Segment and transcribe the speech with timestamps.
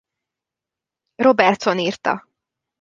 [1.15, 2.27] Robertson írta.